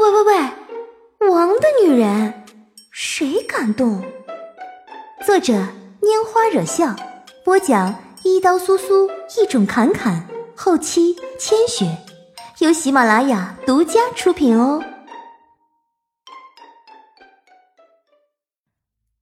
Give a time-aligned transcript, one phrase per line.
[0.00, 0.22] 喂喂
[1.20, 2.44] 喂，王的女人，
[2.90, 4.02] 谁敢动？
[5.26, 5.52] 作者：
[6.00, 6.96] 拈花惹笑，
[7.44, 10.26] 播讲：一刀苏苏，一种侃侃，
[10.56, 11.98] 后期：千雪，
[12.60, 14.82] 由喜马拉雅独家出品哦。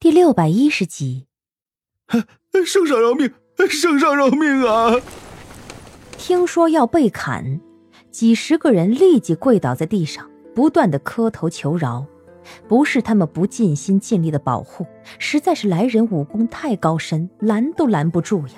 [0.00, 1.26] 第六百一十集，
[2.64, 3.34] 圣上饶命！
[3.68, 4.94] 圣上饶命啊！
[6.16, 7.60] 听说要被砍，
[8.10, 10.30] 几十个人立即跪倒在地上。
[10.54, 12.06] 不断的磕头求饶，
[12.68, 14.86] 不是他们不尽心尽力的保护，
[15.18, 18.54] 实在是来人武功太高深，拦都拦不住呀。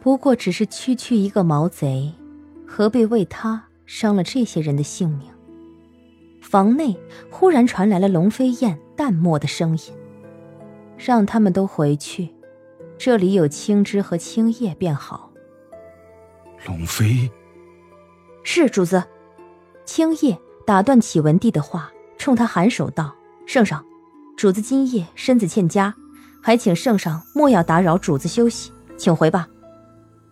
[0.00, 2.12] 不过只是区区一个毛贼，
[2.66, 5.30] 何必为他伤了这些人的性命？
[6.40, 6.96] 房内
[7.30, 9.82] 忽然传来了龙飞燕淡漠的声音
[10.96, 12.34] ：“让他们都回去，
[12.98, 15.32] 这里有青枝和青叶便好。”
[16.66, 17.30] 龙飞，
[18.42, 19.02] 是主子，
[19.86, 20.38] 青叶。
[20.66, 23.84] 打断启文帝的话，冲他颔首道：“圣上，
[24.34, 25.94] 主子今夜身子欠佳，
[26.42, 29.46] 还请圣上莫要打扰主子休息，请回吧。”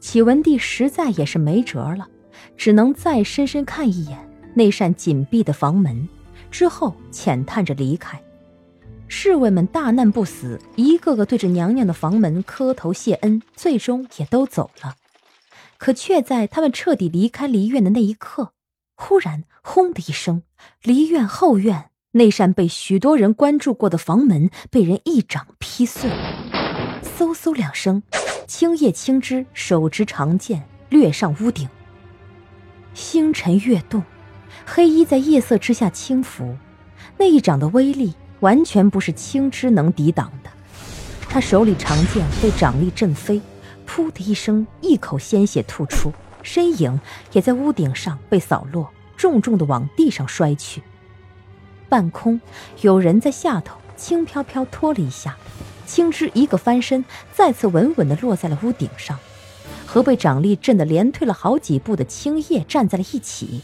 [0.00, 2.08] 启文帝实在也是没辙了，
[2.56, 4.18] 只能再深深看一眼
[4.54, 6.08] 那扇紧闭的房门，
[6.50, 8.20] 之后浅叹着离开。
[9.08, 14.94] 侍卫们大难不死，一个个对着娘娘的房门磕头谢恩，最终也都走了。
[15.76, 18.52] 可却在他们彻底离开离院的那一刻。
[19.04, 20.44] 忽然，轰的一声，
[20.84, 26.08] 离院后院那扇被许多人关注过的房门被人一掌劈碎。
[27.18, 28.04] 嗖嗖两声，
[28.46, 31.68] 青叶青枝手持长剑掠上屋顶。
[32.94, 34.04] 星辰跃动，
[34.64, 36.56] 黑衣在夜色之下轻拂，
[37.18, 40.50] 那一掌的威力完全不是青枝能抵挡的。
[41.28, 43.42] 他手里长剑被掌力震飞，
[43.84, 46.12] 噗的一声，一口鲜血吐出。
[46.42, 47.00] 身影
[47.32, 50.82] 也在屋顶上被扫落，重重的往地上摔去。
[51.88, 52.40] 半空
[52.80, 55.36] 有人在下头轻飘飘拖了一下，
[55.86, 59.18] 青枝一个翻身，再次稳稳地落在了屋顶上，
[59.86, 63.60] 和被掌力震得连退了好几步的青叶站在了一起。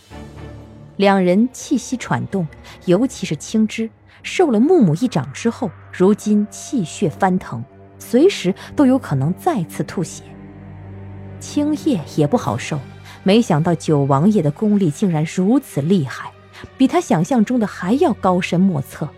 [0.96, 2.46] 两人气息喘动，
[2.84, 3.88] 尤其是青枝，
[4.22, 7.64] 受了木木一掌之后，如今气血翻腾，
[7.98, 10.22] 随时都有可能再次吐血。
[11.40, 12.78] 青叶也不好受，
[13.22, 16.30] 没想到九王爷的功力竟然如此厉害，
[16.76, 19.08] 比他想象中的还要高深莫测。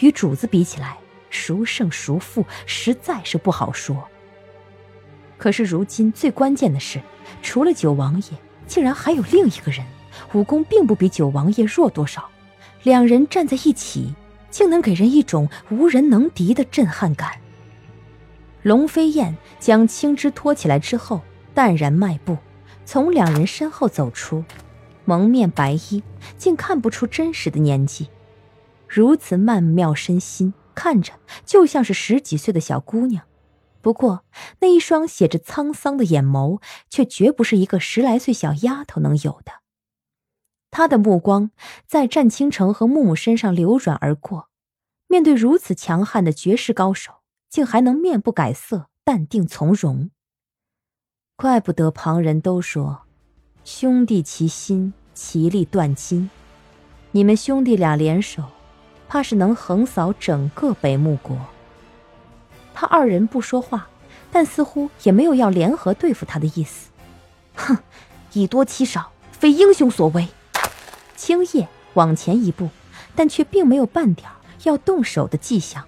[0.00, 0.96] 与主子比起来，
[1.30, 4.08] 孰胜孰负，实在是不好说。
[5.36, 7.00] 可是如今最关键的是，
[7.42, 9.84] 除了九王爷，竟然还有另一个人，
[10.32, 12.28] 武功并不比九王爷弱多少。
[12.84, 14.14] 两人站在一起，
[14.50, 17.32] 竟能给人一种无人能敌的震撼感。
[18.62, 21.20] 龙飞燕将青枝托起来之后。
[21.58, 22.38] 淡然迈步，
[22.84, 24.44] 从两人身后走出，
[25.04, 26.04] 蒙面白衣，
[26.36, 28.10] 竟看不出真实的年纪。
[28.86, 31.14] 如此曼妙身心，看着
[31.44, 33.24] 就像是十几岁的小姑娘。
[33.80, 34.24] 不过
[34.60, 39.54] 那一双写着沧桑的眼眸，却绝不是一个十来岁小丫头能有的。
[40.70, 41.50] 他的目光
[41.88, 44.48] 在战倾城和木木身上流转而过，
[45.08, 47.14] 面对如此强悍的绝世高手，
[47.50, 50.12] 竟还能面不改色，淡定从容。
[51.40, 53.02] 怪不得旁人都说，
[53.64, 56.28] 兄弟齐心，其利断金。
[57.12, 58.42] 你们兄弟俩联手，
[59.06, 61.38] 怕是能横扫整个北木国。
[62.74, 63.86] 他二人不说话，
[64.32, 66.90] 但似乎也没有要联合对付他的意思。
[67.54, 67.78] 哼，
[68.32, 70.26] 以多欺少，非英雄所为。
[71.14, 72.68] 青叶往前一步，
[73.14, 74.28] 但却并没有半点
[74.64, 75.84] 要动手的迹象。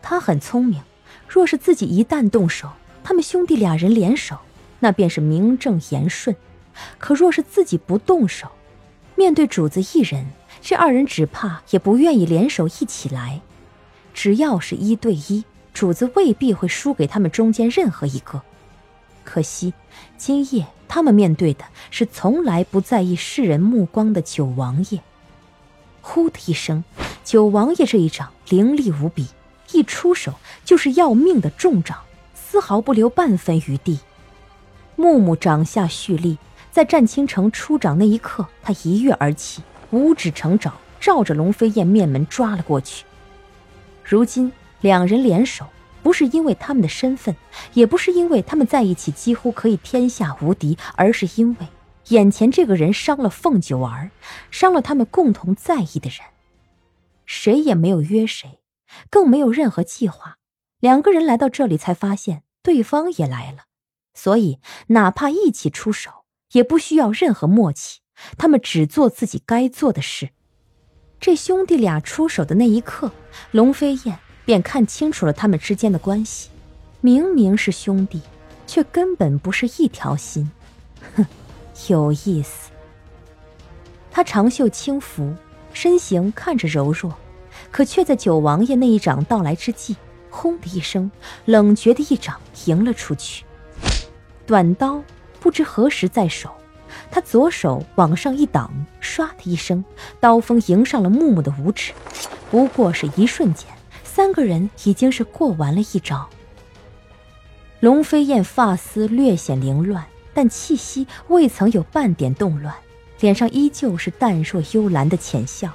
[0.00, 0.82] 他很聪明，
[1.28, 2.70] 若是自己一旦动手，
[3.04, 4.38] 他们兄弟俩人联手。
[4.80, 6.34] 那便是名正言顺，
[6.98, 8.48] 可若是自己不动手，
[9.14, 10.26] 面对主子一人，
[10.60, 13.40] 这二人只怕也不愿意联手一起来。
[14.12, 18.42] 只要是一对一，主子未必会输给他们中间任何一个。
[19.22, 19.72] 可惜
[20.16, 25.00] 今夜他们面对的是从来不在意世人目光的九王爷。
[26.00, 26.82] 呼的一声，
[27.22, 29.28] 九王爷这一掌凌厉无比，
[29.72, 30.34] 一出手
[30.64, 31.98] 就是要命的重掌，
[32.34, 34.00] 丝毫不留半分余地。
[35.00, 36.36] 木木掌下蓄力，
[36.70, 39.62] 在战倾城出掌那一刻，他一跃而起，
[39.92, 43.06] 五指成爪，照着龙飞燕面门抓了过去。
[44.04, 44.52] 如今
[44.82, 45.64] 两人联手，
[46.02, 47.34] 不是因为他们的身份，
[47.72, 51.68] 也不是因为他们在一起几乎可以天下无敌，而是因为
[52.08, 54.10] 眼前这个人伤了凤九儿，
[54.50, 56.18] 伤了他们共同在意的人。
[57.24, 58.58] 谁也没有约谁，
[59.08, 60.36] 更没有任何计划。
[60.78, 63.69] 两个人来到这里，才发现对方也来了。
[64.22, 64.58] 所以，
[64.88, 66.10] 哪怕一起出手，
[66.52, 68.00] 也不需要任何默契。
[68.36, 70.28] 他们只做自己该做的事。
[71.18, 73.12] 这兄弟俩出手的那一刻，
[73.50, 76.50] 龙飞燕便看清楚了他们之间的关系。
[77.00, 78.20] 明明是兄弟，
[78.66, 80.50] 却根本不是一条心。
[81.16, 81.24] 哼，
[81.88, 82.70] 有意思。
[84.10, 85.34] 他长袖轻拂，
[85.72, 87.16] 身形看着柔弱，
[87.70, 89.96] 可却在九王爷那一掌到来之际，
[90.28, 91.10] 轰的一声，
[91.46, 93.46] 冷绝的一掌迎了出去。
[94.50, 95.00] 短刀
[95.38, 96.50] 不知何时在手。
[97.08, 98.68] 他左手往上一挡，
[99.00, 99.84] 唰的一声，
[100.18, 101.92] 刀锋迎上了木木的五指。
[102.50, 103.68] 不过是一瞬间，
[104.02, 106.28] 三个人已经是过完了一招。
[107.78, 110.04] 龙飞燕发丝略显凌乱，
[110.34, 112.74] 但气息未曾有半点动乱，
[113.20, 115.70] 脸上依旧是淡若幽兰的浅笑，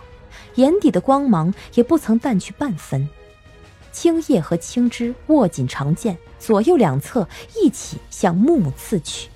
[0.56, 3.08] 眼底的光芒也不曾淡去半分。
[3.96, 7.26] 青叶和青枝握紧长剑，左右两侧
[7.56, 9.30] 一起向木木刺去。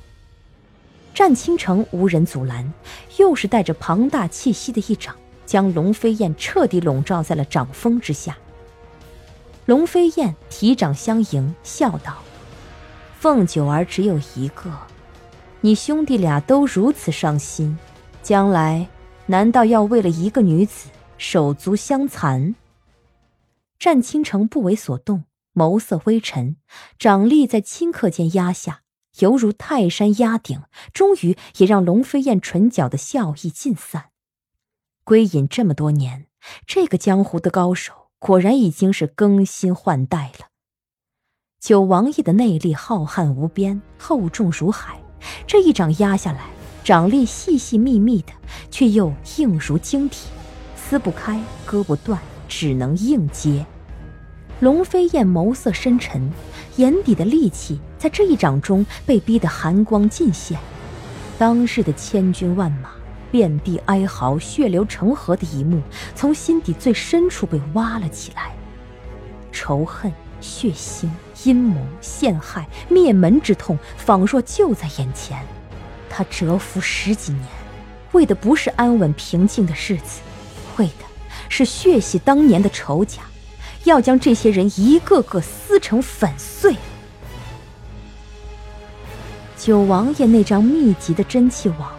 [1.14, 2.74] 战倾城无人阻拦，
[3.16, 5.16] 又是带着庞大气息的一掌，
[5.46, 8.38] 将龙飞燕彻底笼罩在了掌风之下。
[9.66, 12.18] 龙飞燕提掌相迎，笑道
[13.18, 14.70] ：“凤九儿只有一个，
[15.62, 17.80] 你兄弟俩都如此伤心，
[18.22, 18.86] 将来
[19.26, 22.54] 难道要为了一个女子手足相残？”
[23.80, 25.24] 战倾城不为所动，
[25.54, 26.58] 眸色微沉，
[26.98, 28.82] 掌力在顷刻间压下。
[29.20, 30.62] 犹如泰山压顶，
[30.94, 34.12] 终于也让龙飞燕唇角的笑意尽散。
[35.04, 36.28] 归隐这么多年，
[36.68, 40.48] 这个江湖的高手果然已经是更新换代了。
[41.60, 45.02] 九王爷的内力浩瀚无边，厚重如海，
[45.46, 46.46] 这一掌压下来，
[46.84, 48.32] 掌力细细密密的，
[48.72, 50.30] 却又硬如晶体，
[50.78, 53.66] 撕不开，割不断，只能硬接。
[54.60, 56.30] 龙飞燕眸色深沉，
[56.76, 60.60] 眼底的戾气在这一掌中被逼得寒光尽现。
[61.38, 62.90] 当日的千军万马、
[63.32, 65.82] 遍地哀嚎、血流成河的一幕，
[66.14, 68.52] 从心底最深处被挖了起来。
[69.54, 70.12] 仇恨、
[70.42, 71.10] 血腥、
[71.46, 75.42] 阴谋、陷害、灭门之痛，仿若就在眼前。
[76.10, 77.46] 他蛰伏十几年，
[78.12, 80.20] 为的不是安稳平静的日子，
[80.76, 81.06] 为的
[81.50, 83.22] 是血洗当年的仇家。
[83.86, 86.76] 要将这些人一个个撕成粉碎。
[89.58, 91.90] 九王爷那张密集的真气网，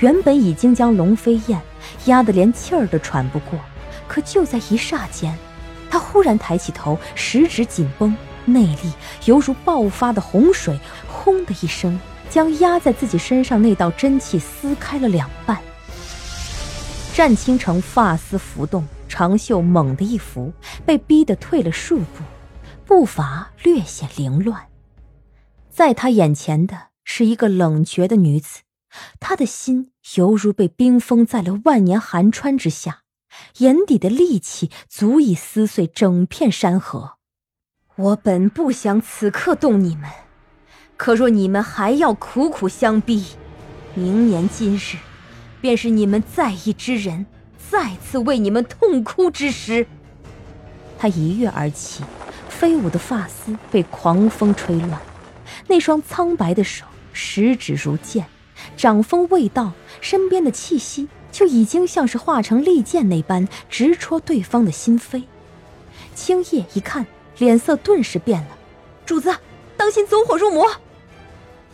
[0.00, 1.60] 原本已经将龙飞燕
[2.04, 3.58] 压得连气儿都喘不过，
[4.06, 5.34] 可就在一霎间，
[5.90, 8.14] 他忽然抬起头，十指紧绷，
[8.44, 8.92] 内力
[9.24, 11.98] 犹如爆发的洪水，轰的一声，
[12.28, 15.58] 将压在自己身上那道真气撕开了两半。
[17.14, 18.84] 战倾城发丝浮动。
[19.06, 20.52] 长袖猛地一拂，
[20.84, 22.24] 被逼得退了数步，
[22.84, 24.66] 步伐略显凌乱。
[25.70, 28.62] 在他眼前的是一个冷绝的女子，
[29.20, 33.02] 他的心犹如被冰封在了万年寒川之下，
[33.58, 37.12] 眼底的戾气足以撕碎整片山河。
[37.94, 40.10] 我本不想此刻动你们，
[40.96, 43.24] 可若你们还要苦苦相逼，
[43.94, 44.96] 明年今日，
[45.64, 47.24] 便是你们在意之人。
[47.70, 49.86] 再次为你们痛哭之时，
[50.98, 52.04] 他一跃而起，
[52.50, 55.00] 飞舞的发丝被狂风吹乱，
[55.66, 56.84] 那双苍白的手
[57.14, 58.26] 十指如剑，
[58.76, 59.72] 掌风未到，
[60.02, 65.22] 身边的气息就已经像是化成利剑那般直戳对方的心扉。
[66.14, 67.06] 青叶一看，
[67.38, 68.48] 脸色顿时变了
[69.06, 69.34] ：“主子，
[69.78, 70.70] 当心走火入魔！”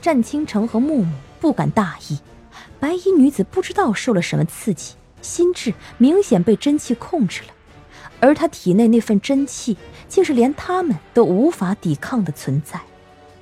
[0.01, 2.21] 战倾城和木木不敢大意，
[2.81, 4.95] 白衣女子不知道受了什么刺激。
[5.23, 7.49] 心智明显被真气控制了，
[8.21, 9.77] 而她体内那份真气，
[10.09, 12.81] 竟是连他们都无法抵抗的存在。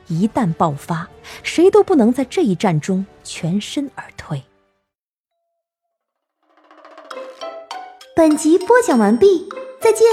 [0.08, 1.08] 一旦爆发，
[1.44, 4.42] 谁都不能在这一战中全身而退。
[8.16, 9.48] 本集播讲完毕，
[9.80, 10.04] 再见。